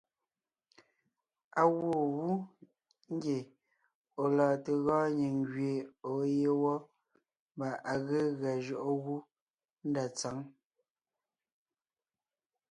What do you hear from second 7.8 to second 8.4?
à ge